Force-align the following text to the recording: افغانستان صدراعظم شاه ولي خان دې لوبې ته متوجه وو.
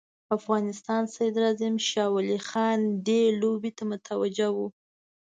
افغانستان 0.37 1.01
صدراعظم 1.15 1.75
شاه 1.89 2.09
ولي 2.15 2.37
خان 2.47 2.79
دې 3.07 3.21
لوبې 3.41 3.71
ته 3.77 3.83
متوجه 3.91 4.47
وو. 4.55 4.67